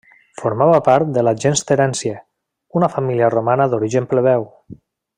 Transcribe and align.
Formava 0.43 0.79
part 0.87 1.11
de 1.17 1.23
la 1.27 1.33
gens 1.43 1.61
Terència, 1.73 2.15
una 2.81 2.91
família 2.97 3.31
romana 3.39 3.69
d'origen 3.75 4.09
plebeu. 4.15 4.51